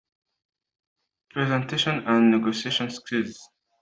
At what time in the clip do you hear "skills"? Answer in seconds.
2.89-3.37